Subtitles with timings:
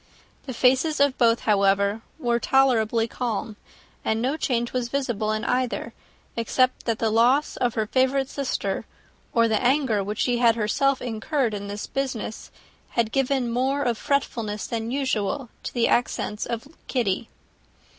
[0.47, 3.55] The faces of both, however, were tolerably calm;
[4.03, 5.93] and no change was visible in either,
[6.35, 8.85] except that the loss of her favourite sister,
[9.31, 12.49] or the anger which she had herself incurred in the business,
[12.89, 17.29] had given something more of fretfulness than usual to the accents of Kitty.